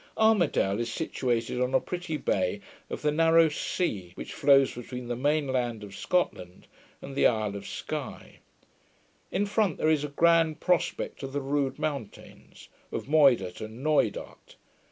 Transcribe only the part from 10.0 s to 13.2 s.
a grand prospect of the rude mountains of